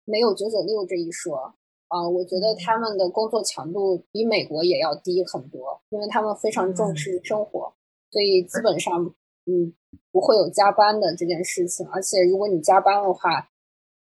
[0.04, 1.54] 没有九九六这一说
[1.88, 2.06] 啊。
[2.06, 7.72] 我觉得他们的工作强度比美国也要低很多，因为他们非常重视生活，
[8.10, 9.06] 所以基本上
[9.46, 9.72] 嗯
[10.12, 11.88] 不会有加班的这件事情。
[11.88, 13.48] 而且如果你加班的话，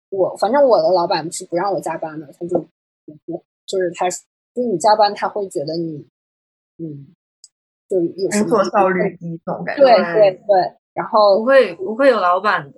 [0.10, 2.60] 我反正我的老板是不让我加班的，他就
[3.24, 6.06] 不就是他就是你加班他会觉得你
[6.80, 7.08] 嗯
[7.88, 9.82] 就有工作效率低这种感觉。
[9.82, 10.78] 对对对。
[10.94, 12.72] 然后不会不会有老板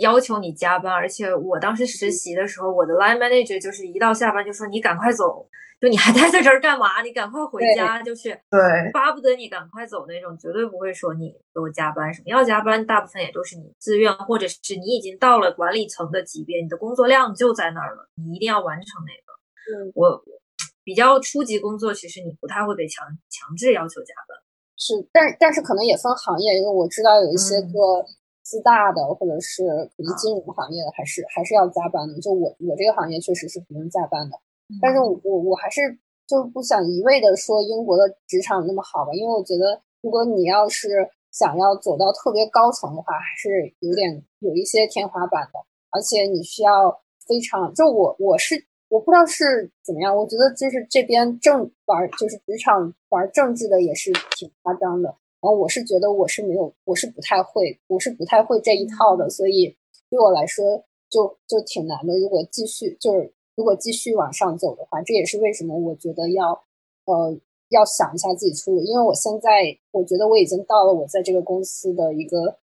[0.00, 5.48] 要求你加班，而且我当时实习的时候，我的 line manager 就是一到下班就说你赶快走，
[5.80, 7.00] 就你还待在这儿干嘛？
[7.02, 8.60] 你赶快回家，就是对，
[8.92, 12.24] 巴不得你赶快走那种，绝对不会说你给我加班什么。
[12.26, 19.84] 要加班，大部分也都是你自愿，或者是你已经到了管理层的级别，你的工作量就在那儿了，你一定要完成那个。
[19.86, 20.22] 嗯，我
[20.84, 24.36] 比较初级工作，其实你不太会被强强制要求加班。
[24.80, 28.02] 是，但但是可能也分行业，因为我知道有一些个
[28.42, 29.62] 自大的，或者是
[29.94, 32.18] 可能金融行业的，还是还是要加班的。
[32.18, 34.40] 就我我这个行业确实是不用加班的，
[34.80, 35.82] 但是我我我还是
[36.26, 40.88] 就是不想一味的说英国的职场那么好吧，因为我觉得如果你要是
[41.30, 45.60] 想要走到特别高层的话，还是有点有一些天花板的，
[45.90, 48.69] 而且你需要非常就我我是。
[48.90, 55.08] 我不知道是怎么样，我觉得就是这边政玩，就是职场玩政治的也是挺夸张的。
[55.40, 59.76] 然后我是觉得我是没有，我是不太会，我是不太会这一套的，所以
[60.10, 62.18] 对我来说就就挺难的。
[62.18, 66.64] 如果继续就是如果继续往上走的话，这也是为什么我觉得要
[67.04, 67.38] 呃
[67.68, 72.58] 要想一下自己出路，因为我现在我觉得我已经到了我在这个公司的一个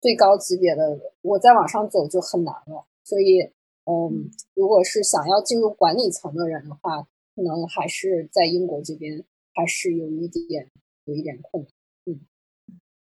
[0.00, 2.86] 最高级别的，我再往上走就很难了。
[3.02, 3.50] 所以
[3.86, 7.02] 嗯，如果是想要进入管理层的人的话，
[7.34, 9.24] 可能还是在英国这边
[9.54, 10.68] 还是有一点
[11.04, 11.70] 有一点困难。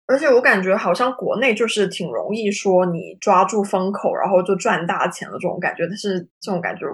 [0.06, 5.86] 而且我感觉好像国内就是挺容易说你抓住风口，然后就赚大钱的这种感觉。
[5.86, 6.86] 但是这种感觉，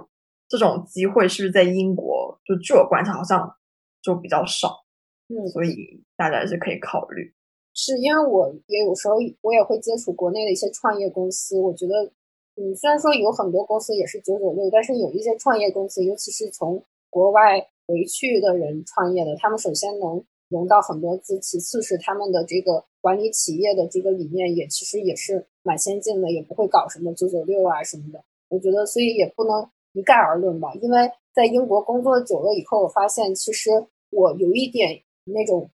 [0.49, 3.55] 这种机会是不是在英国就据我观察好像
[4.01, 4.83] 就比较少？
[5.29, 7.33] 嗯，所以大家也是可以考虑。
[7.73, 12.11] 是因为我也有时候我也会接触国内的一些创业公司，我觉得，
[12.55, 20.23] 嗯，虽然说有很多公司也是九九六，但是有一些创业公司，尤其是从国外回去的人创业的，他们首先能。
[20.47, 28.23] 融到很多资，其次是他们的这个管理企业的这个理念也其实也是蛮先进的，也不会搞什么九九六啊什么的。
[28.49, 30.71] 我觉得，所以也不能一概而论吧。
[30.79, 33.71] 因为在英国工作久了以后，我发现其实
[34.11, 35.67] 我有一点那种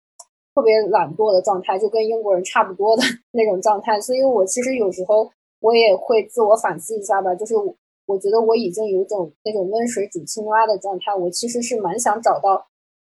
[0.55, 3.03] 特别懒惰的状态，就跟英国人差不多的
[3.33, 3.99] 那种状态。
[3.99, 5.29] 所以我其实有时候
[5.61, 7.55] 我也会自我反思一下吧，就是
[8.05, 12.67] 我觉得我已经有种那种温水煮青蛙的状态，我其实是蛮想找到。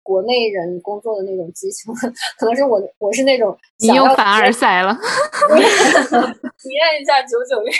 [0.07, 1.93] 国内人工作的那种激情，
[2.39, 7.73] 可能是我我是那种你又凡尔赛了， 体验一下九九六，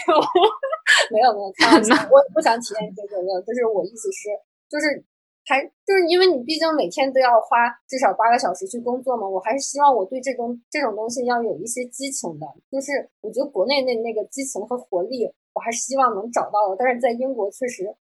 [1.10, 4.28] 没有没有开玩笑，我不想体验九九六，就是我意思是，
[4.68, 5.02] 就是
[5.48, 15.24] 还就是因为你毕竟每天都要花至少八个小时去工作嘛，我还是希望我对这种这种东西要有一些激情的，就是我觉得国内那那个激情和活力，
[15.54, 17.96] 我还是希望能找到的，但是在英国确实，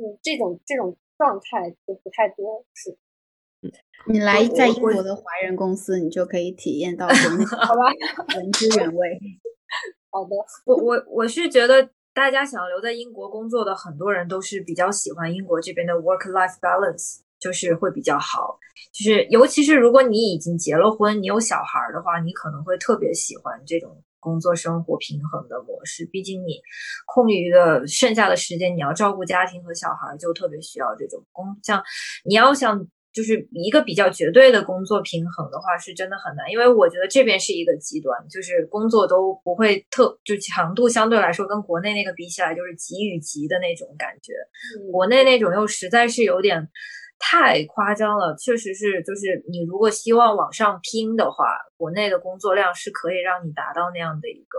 [0.00, 2.96] 嗯，这种这种状态就不太多，是。
[4.08, 7.92] 你来在英国的华人公司，你就可以体验到好吧，
[8.34, 9.18] 原汁原味。
[10.10, 18.58] 好的，我我我是觉得大家想要留在英国工作的很多人都是比较喜欢英国这边的 work life balance，就是会比较好。
[18.90, 26.08] 就是尤其是如果你已经结了婚，你有小孩的话，你可能会特别喜欢这种工作生活平衡的模式。
[26.10, 26.58] 毕竟你
[27.04, 31.44] 空余的剩下的时间，你要照顾家庭和小孩，就特别需要这种工。
[31.62, 31.84] 像
[32.24, 32.88] 你要想。
[33.16, 44.34] 就是一个比较绝对的工作平衡的话，是真的很难，因为我觉得这边是一个极端，就是工作都不会特，就强度相对来说跟国内那个比起来，就是极与极的那种感觉。
[44.92, 46.68] 国内那种又实在是有点
[47.18, 54.58] 太夸张了，确实是，就是你如果希望往上拼的话，国内的工作量是可以让你达到那样的一个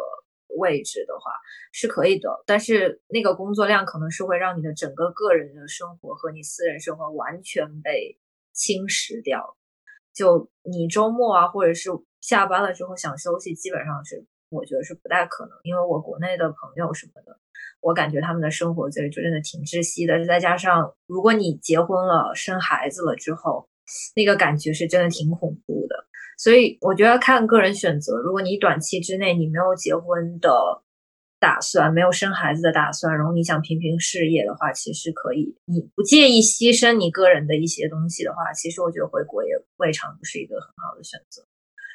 [0.58, 1.30] 位置的话，
[1.72, 2.44] 是可以的。
[2.48, 8.18] 但是那个工作量可能是会让你的整个个人的生活和你私人生活完全被。
[8.58, 9.56] 侵蚀掉，
[10.14, 15.54] 就你周末啊，或者是下班了之后想休息，基本上是我觉得是不太可能。
[15.62, 17.38] 因为我国内的朋友什么的，
[17.82, 20.26] 我感觉他们的生活就就真的挺窒息的。
[20.26, 23.70] 再加上如果你结婚了、生孩子了之后，
[24.16, 25.96] 那个感觉是真的挺恐怖的。
[26.38, 28.18] 所以我觉得看个人选择。
[28.18, 30.84] 如果你短期之内你没有结婚的。
[31.40, 35.56] 打算没有生孩子的打算，然后你想拼拼事业的话，其实可以。
[35.66, 41.44] 你不介意牺牲你个人的一些东西的话，其实我觉得回国也未尝不是一个很好的选择。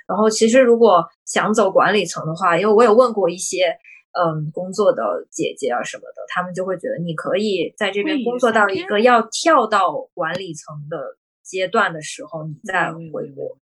[0.07, 3.77] 然后，其实如果想走管理层的话，因为我有问过一些
[4.13, 13.59] 嗯工作的姐姐啊什么的，他们就会觉得你可以在这边工作到一个要跳到管理层的阶段的时候，你再回国，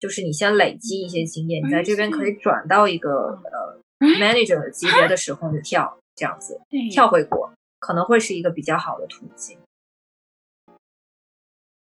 [0.00, 3.82] 就是你先累积一些经验，你在这边可以转到一个呃。
[3.98, 9.58] Manager 级别的时候，你跳这样子，跳回国可能会是一个比较好的途径。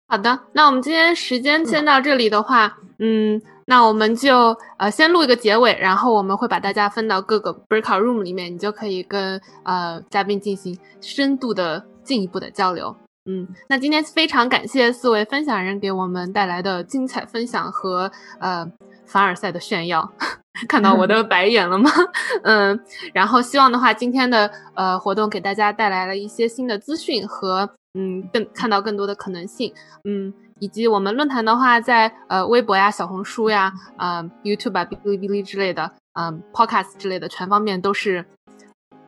[0.07, 12.95] 好的，那我们今天时间先到这里的话，嗯，那我们就呃先录一个结尾，然后我们会把大家分到各个 breakout room 里面，你就可以跟呃嘉宾进行深度的进一步的交流。
[13.25, 18.71] 嗯，那今天非常感谢四位分享人给我们带来的精彩分享和呃。
[19.07, 20.11] 凡尔赛的炫耀，
[20.67, 21.89] 看到我的白眼了吗？
[22.43, 22.79] 嗯，
[23.13, 38.25] 然后希望的话，今天的呃活动给大家带来了一些新的资讯和嗯更看到更多的可能性，嗯，以及我们论坛的话，在呃微博呀、小红书呀、啊 YouTube 啊、哔哩哔哩之类的，嗯，Podcast 之类的全方面都是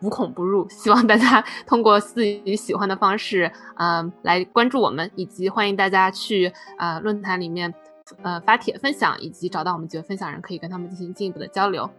[0.02, 0.68] 无孔不入。
[0.70, 7.74] 希望大家 通过自己喜欢的方式，嗯，来关注我们，以及欢迎大家去啊论坛里面。
[8.22, 11.90] 呃，发帖分享以及找到我们几位分享人，可以跟他们进行进一步的交流。